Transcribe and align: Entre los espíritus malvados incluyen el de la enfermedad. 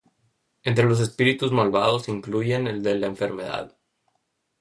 Entre 0.63 0.85
los 0.85 0.99
espíritus 0.99 1.51
malvados 1.51 2.07
incluyen 2.09 2.65
el 2.65 2.81
de 2.81 2.95
la 2.97 3.05
enfermedad. 3.05 3.77